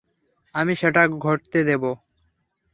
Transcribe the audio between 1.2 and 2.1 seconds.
ঘটতে দেবো?